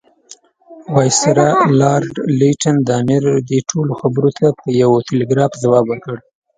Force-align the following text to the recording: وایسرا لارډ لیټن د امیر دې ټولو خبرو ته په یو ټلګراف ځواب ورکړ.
وایسرا 0.93 1.49
لارډ 1.79 2.13
لیټن 2.39 2.75
د 2.83 2.89
امیر 3.01 3.23
دې 3.49 3.59
ټولو 3.69 3.93
خبرو 4.01 4.29
ته 4.37 4.47
په 4.59 4.67
یو 4.81 4.91
ټلګراف 5.07 5.51
ځواب 5.63 5.85
ورکړ. 5.89 6.15